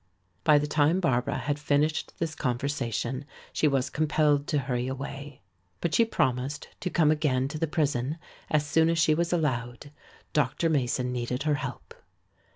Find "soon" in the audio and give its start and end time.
8.65-8.89